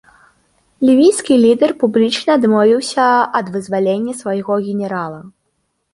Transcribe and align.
Лівійскі 0.87 1.33
лідар 1.43 1.71
публічна 1.83 2.37
адмовіўся 2.41 3.05
ад 3.41 3.45
вызвалення 3.57 4.13
свайго 4.23 4.53
генерала. 4.71 5.21